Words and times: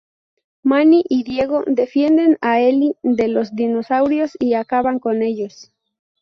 Manny 0.63 1.03
y 1.09 1.21
Diego 1.21 1.63
defienden 1.67 2.39
a 2.41 2.59
Ellie 2.59 2.95
de 3.03 3.27
los 3.27 3.55
dinosaurios 3.55 4.35
y 4.39 4.55
acaban 4.55 4.97
con 4.97 5.21
ellos. 5.21 5.71